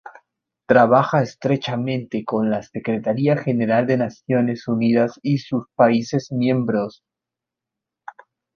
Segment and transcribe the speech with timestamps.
[0.65, 7.03] Trabaja estrechamente con la Secretaría General de Naciones Unidas y sus países miembros.